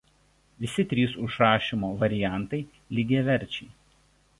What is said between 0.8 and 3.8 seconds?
trys užrašymo variantai lygiaverčiai.